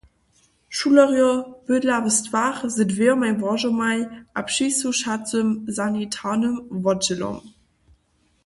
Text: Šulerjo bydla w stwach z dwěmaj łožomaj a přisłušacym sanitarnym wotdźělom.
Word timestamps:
Šulerjo 0.77 1.27
bydla 1.67 1.97
w 2.01 2.07
stwach 2.17 2.59
z 2.73 2.75
dwěmaj 2.91 3.31
łožomaj 3.43 3.97
a 4.37 4.39
přisłušacym 4.49 5.47
sanitarnym 5.75 6.55
wotdźělom. 6.83 7.37